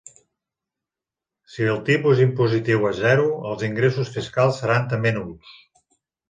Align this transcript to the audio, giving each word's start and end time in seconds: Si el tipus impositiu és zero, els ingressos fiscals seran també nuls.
Si 1.55 1.67
el 1.73 1.77
tipus 1.89 2.21
impositiu 2.25 2.87
és 2.93 2.97
zero, 3.03 3.27
els 3.51 3.67
ingressos 3.69 4.11
fiscals 4.17 4.59
seran 4.63 4.89
també 4.95 5.13
nuls. 5.21 5.55